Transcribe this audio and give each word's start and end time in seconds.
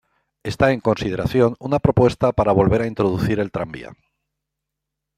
Está 0.51 0.65
en 0.71 0.79
consideración 0.87 1.55
una 1.67 1.77
propuesta 1.77 2.31
para 2.31 2.53
volver 2.59 2.81
a 2.81 2.87
introducir 2.87 3.39
el 3.39 3.51
tranvía. 3.51 3.95